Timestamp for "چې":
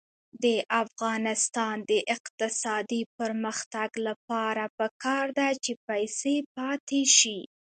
5.63-5.71